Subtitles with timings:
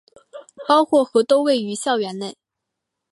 [0.67, 2.35] 包括和都位于校园内。